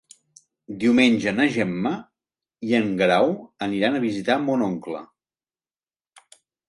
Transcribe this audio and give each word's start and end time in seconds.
Diumenge 0.83 1.33
na 1.39 1.45
Gemma 1.57 1.91
i 2.69 2.73
en 2.79 2.89
Guerau 3.01 3.29
aniran 3.67 3.99
a 3.99 4.01
visitar 4.07 4.39
mon 4.47 4.65
oncle. 4.71 5.03